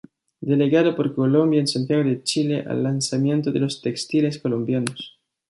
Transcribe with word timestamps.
Delegada 0.41 0.95
por 0.95 1.13
Colombia 1.13 1.59
en 1.59 1.67
Santiago 1.67 2.03
de 2.03 2.23
Chile 2.23 2.65
al 2.67 2.81
lanzamiento 2.81 3.51
de 3.51 3.59
los 3.59 3.81
textiles 3.83 4.39
colombianos. 4.39 5.19